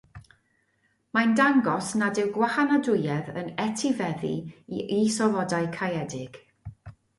[1.17, 4.33] Mae'n dangos nad yw gwahanadwyedd yn etifeddu
[4.79, 6.45] i is-ofodau caeëdig.